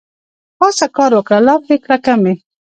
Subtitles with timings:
[0.57, 2.33] پاڅه کار وکړه لافې کړه کمې